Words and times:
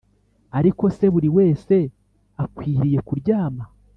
Ariko 0.57 0.83
se 0.97 1.05
buri 1.13 1.29
wese 1.37 1.75
akwiriye 2.43 2.99
kuryama 3.07 3.63